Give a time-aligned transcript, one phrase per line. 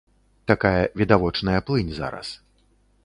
[0.51, 2.27] Такая відавочная плынь зараз.